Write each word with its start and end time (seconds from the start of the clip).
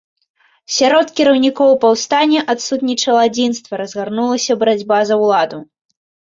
Сярод 0.77 1.11
кіраўнікоў 1.19 1.69
паўстання 1.83 2.41
адсутнічала 2.55 3.21
адзінства, 3.31 3.73
разгарнулася 3.85 4.53
барацьба 4.65 4.97
за 5.15 5.23
ўладу. 5.25 5.65